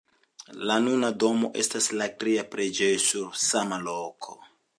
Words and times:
La 0.69 0.77
nuna 0.85 1.11
domo 1.23 1.51
estas 1.65 1.89
la 1.99 2.07
tria 2.23 2.47
preĝejo 2.57 3.05
sur 3.11 3.29
sama 3.45 3.81
loko. 3.91 4.41